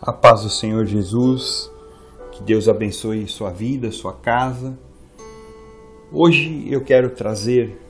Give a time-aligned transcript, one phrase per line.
[0.00, 1.70] A paz do Senhor Jesus,
[2.30, 4.78] que Deus abençoe sua vida, sua casa.
[6.12, 7.80] Hoje eu quero trazer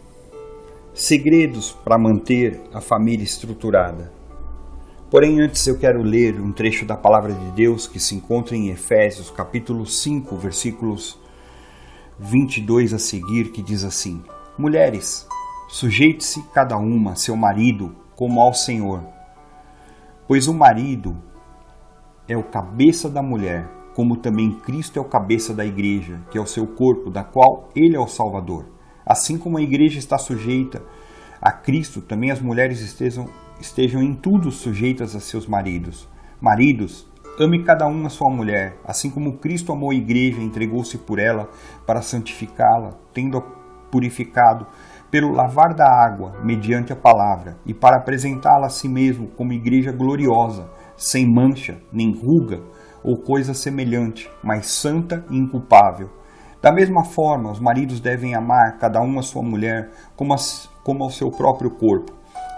[0.95, 4.13] segredos para manter a família estruturada.
[5.11, 8.71] Porém, antes eu quero ler um trecho da palavra de Deus que se encontra em
[8.71, 11.19] Efésios, capítulo 5, versículos
[12.21, 14.23] 22 a seguir, que diz assim:
[14.57, 15.27] Mulheres,
[15.69, 19.03] sujeite-se cada uma a seu marido como ao Senhor,
[20.29, 21.21] pois o marido
[22.29, 26.41] é o cabeça da mulher, como também Cristo é o cabeça da igreja, que é
[26.41, 28.67] o seu corpo, da qual ele é o Salvador.
[29.05, 30.83] Assim como a igreja está sujeita
[31.41, 33.29] a Cristo, também as mulheres estejam,
[33.61, 36.09] estejam em tudo sujeitas a seus maridos.
[36.41, 37.09] Maridos,
[37.39, 41.19] ame cada um a sua mulher, assim como Cristo amou a igreja e entregou-se por
[41.19, 41.49] ela
[41.87, 43.41] para santificá-la, tendo-a
[43.91, 44.67] purificado
[45.11, 49.93] pelo lavar da água, mediante a palavra, e para apresentá-la a si mesmo como igreja
[49.93, 52.63] gloriosa, sem mancha, nem ruga
[53.03, 56.11] ou coisa semelhante, mas santa e inculpável.
[56.61, 60.37] Da mesma forma, os maridos devem amar cada um a sua mulher como, a,
[60.83, 62.13] como ao seu próprio corpo.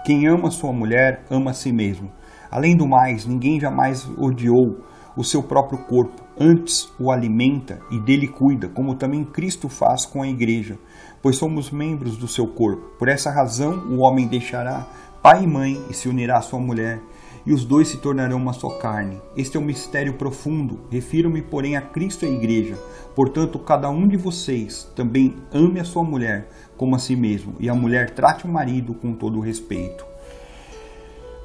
[0.05, 2.11] Quem ama sua mulher, ama a si mesmo.
[2.49, 4.79] Além do mais, ninguém jamais odiou
[5.15, 10.21] o seu próprio corpo, antes o alimenta e dele cuida, como também Cristo faz com
[10.21, 10.79] a igreja,
[11.21, 12.97] pois somos membros do seu corpo.
[12.97, 14.87] Por essa razão, o homem deixará
[15.21, 17.01] pai e mãe e se unirá à sua mulher,
[17.45, 19.21] e os dois se tornarão uma só carne.
[19.35, 20.79] Este é um mistério profundo.
[20.91, 22.77] Refiro-me, porém, a Cristo e à Igreja.
[23.15, 27.69] Portanto, cada um de vocês também ame a sua mulher como a si mesmo, e
[27.69, 30.05] a mulher trate o marido com todo o respeito.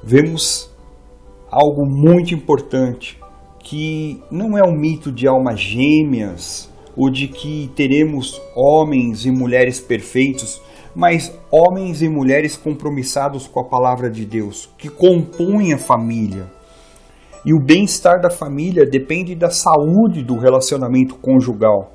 [0.01, 0.73] Vemos
[1.51, 3.19] algo muito importante,
[3.59, 9.81] que não é um mito de almas gêmeas, ou de que teremos homens e mulheres
[9.81, 10.61] perfeitos,
[10.95, 16.49] mas homens e mulheres compromissados com a palavra de Deus, que compõem a família.
[17.45, 21.91] E o bem-estar da família depende da saúde do relacionamento conjugal.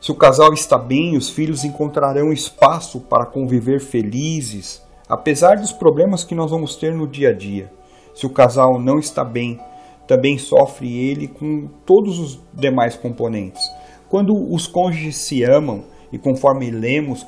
[0.00, 6.24] Se o casal está bem, os filhos encontrarão espaço para conviver felizes, apesar dos problemas
[6.24, 7.70] que nós vamos ter no dia a dia.
[8.14, 9.60] Se o casal não está bem,
[10.08, 13.62] também sofre ele com todos os demais componentes.
[14.08, 15.84] Quando os cônjuges se amam,
[16.14, 17.26] e conforme lemos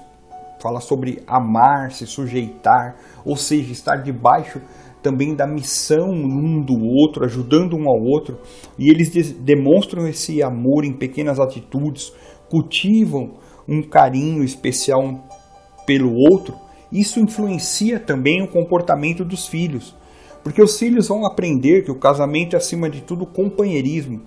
[0.67, 4.61] fala sobre amar, se sujeitar, ou seja, estar debaixo
[5.01, 8.41] também da missão um do outro, ajudando um ao outro,
[8.77, 12.13] e eles demonstram esse amor em pequenas atitudes,
[12.51, 13.35] cultivam
[13.69, 15.25] um carinho especial
[15.87, 16.57] pelo outro.
[16.91, 19.95] Isso influencia também o comportamento dos filhos,
[20.43, 24.23] porque os filhos vão aprender que o casamento é acima de tudo companheirismo,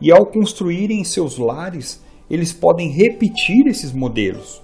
[0.00, 4.63] e ao construírem seus lares, eles podem repetir esses modelos.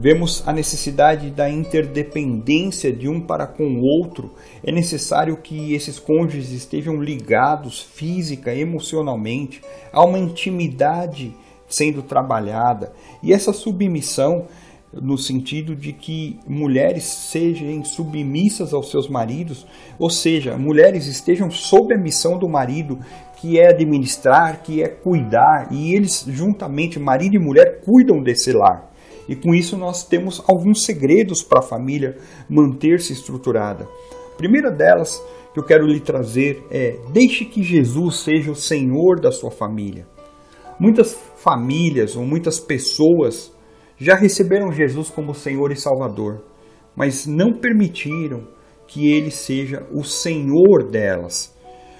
[0.00, 4.32] Vemos a necessidade da interdependência de um para com o outro.
[4.62, 9.60] É necessário que esses cônjuges estejam ligados física, emocionalmente,
[9.92, 11.34] há uma intimidade
[11.68, 12.92] sendo trabalhada.
[13.20, 14.46] E essa submissão,
[14.92, 19.66] no sentido de que mulheres sejam submissas aos seus maridos,
[19.98, 23.00] ou seja, mulheres estejam sob a missão do marido,
[23.40, 28.87] que é administrar, que é cuidar, e eles juntamente, marido e mulher, cuidam desse lar.
[29.28, 32.16] E com isso nós temos alguns segredos para a família
[32.48, 33.86] manter-se estruturada.
[34.32, 35.22] A primeira delas
[35.52, 40.06] que eu quero lhe trazer é: deixe que Jesus seja o Senhor da sua família.
[40.80, 43.52] Muitas famílias ou muitas pessoas
[43.98, 46.44] já receberam Jesus como Senhor e Salvador,
[46.94, 48.46] mas não permitiram
[48.86, 51.54] que ele seja o Senhor delas.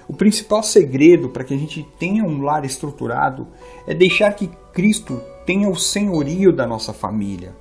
[0.07, 3.47] O principal segredo para que a gente tenha um lar estruturado
[3.85, 7.55] é deixar que Cristo tenha o senhorio da nossa família.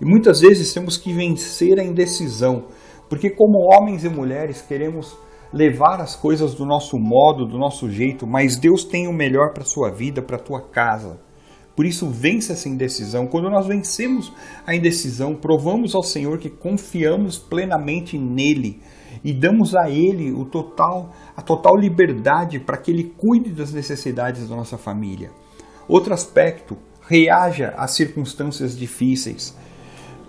[0.00, 2.64] E muitas vezes temos que vencer a indecisão,
[3.08, 5.16] porque como homens e mulheres queremos
[5.52, 9.62] levar as coisas do nosso modo, do nosso jeito, mas Deus tem o melhor para
[9.62, 11.20] a sua vida, para a tua casa.
[11.76, 13.28] Por isso vence essa indecisão.
[13.28, 14.32] Quando nós vencemos
[14.66, 18.82] a indecisão, provamos ao Senhor que confiamos plenamente nele
[19.22, 24.48] e damos a Ele o total, a total liberdade para que Ele cuide das necessidades
[24.48, 25.30] da nossa família.
[25.86, 26.76] Outro aspecto,
[27.08, 29.56] reaja às circunstâncias difíceis.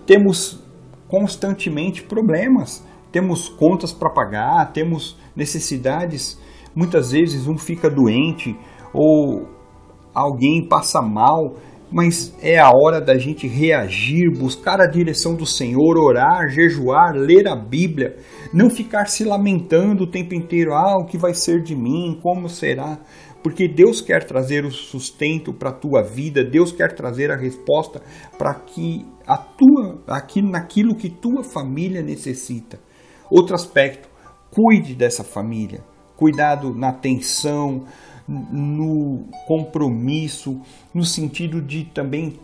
[0.06, 0.60] Temos
[1.06, 2.82] constantemente problemas,
[3.12, 6.40] temos contas para pagar, temos necessidades.
[6.74, 8.56] Muitas vezes um fica doente
[8.92, 9.48] ou
[10.14, 11.56] alguém passa mal
[11.92, 17.48] mas é a hora da gente reagir, buscar a direção do Senhor, orar, jejuar, ler
[17.48, 18.16] a Bíblia,
[18.54, 22.48] não ficar se lamentando o tempo inteiro, ah, o que vai ser de mim, como
[22.48, 22.98] será?
[23.42, 28.02] Porque Deus quer trazer o sustento para a tua vida, Deus quer trazer a resposta
[28.36, 32.78] para que a tua, aqui naquilo que tua família necessita.
[33.30, 34.08] Outro aspecto,
[34.50, 35.82] cuide dessa família
[36.20, 37.86] cuidado na atenção,
[38.28, 40.60] no compromisso,
[40.92, 42.38] no sentido de também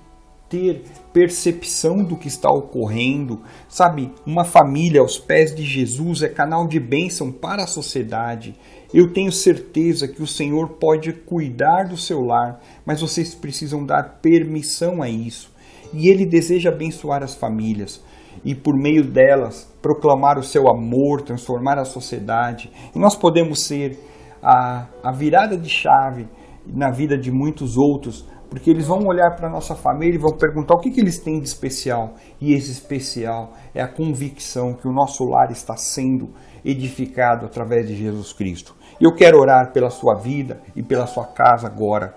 [0.48, 0.82] ter
[1.12, 3.40] percepção do que está ocorrendo.
[3.68, 8.54] Sabe, uma família aos pés de Jesus é canal de bênção para a sociedade.
[8.94, 14.20] Eu tenho certeza que o Senhor pode cuidar do seu lar, mas vocês precisam dar
[14.22, 15.50] permissão a isso.
[15.92, 18.00] E Ele deseja abençoar as famílias
[18.44, 22.70] e, por meio delas, proclamar o seu amor, transformar a sociedade.
[22.94, 23.98] E nós podemos ser
[24.42, 26.28] a, a virada de chave
[26.66, 30.36] na vida de muitos outros porque eles vão olhar para a nossa família e vão
[30.36, 32.14] perguntar o que, que eles têm de especial.
[32.40, 36.30] E esse especial é a convicção que o nosso lar está sendo
[36.64, 38.74] edificado através de Jesus Cristo.
[39.00, 42.14] Eu quero orar pela sua vida e pela sua casa agora.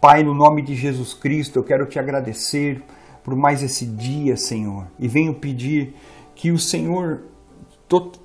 [0.00, 2.82] Pai, no nome de Jesus Cristo, eu quero te agradecer
[3.22, 4.86] por mais esse dia, Senhor.
[4.98, 5.94] E venho pedir
[6.34, 7.22] que o Senhor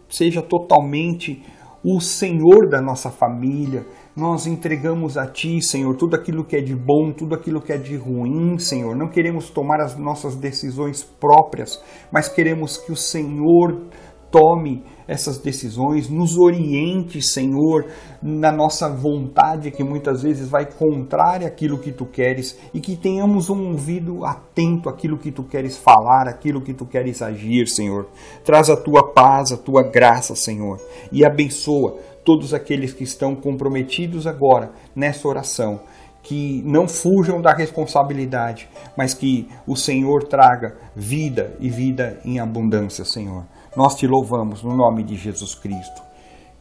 [0.09, 1.43] seja totalmente
[1.83, 3.85] o Senhor da nossa família,
[4.15, 7.77] nós entregamos a Ti, Senhor, tudo aquilo que é de bom, tudo aquilo que é
[7.77, 8.95] de ruim, Senhor.
[8.95, 11.81] Não queremos tomar as nossas decisões próprias,
[12.11, 13.83] mas queremos que o Senhor
[14.31, 17.87] tome essas decisões, nos oriente, Senhor,
[18.21, 23.49] na nossa vontade que muitas vezes vai contrária àquilo que tu queres e que tenhamos
[23.49, 28.07] um ouvido atento àquilo que tu queres falar, àquilo que tu queres agir, Senhor.
[28.45, 30.79] Traz a tua paz, a tua graça, Senhor,
[31.11, 35.79] e abençoa todos aqueles que estão comprometidos agora nessa oração,
[36.21, 43.03] que não fujam da responsabilidade, mas que o Senhor traga vida e vida em abundância,
[43.03, 43.45] Senhor.
[43.75, 46.01] Nós te louvamos no nome de Jesus Cristo.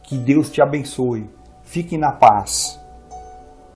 [0.03, 1.29] Que Deus te abençoe.
[1.63, 2.79] Fique na paz.